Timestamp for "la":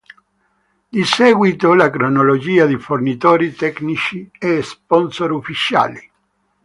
1.75-1.91